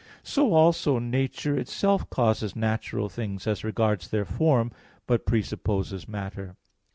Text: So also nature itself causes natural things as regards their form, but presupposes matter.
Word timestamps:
So 0.23 0.53
also 0.55 0.97
nature 0.97 1.55
itself 1.55 2.09
causes 2.09 2.55
natural 2.55 3.07
things 3.07 3.45
as 3.45 3.63
regards 3.63 4.07
their 4.07 4.25
form, 4.25 4.71
but 5.05 5.27
presupposes 5.27 6.07
matter. 6.07 6.55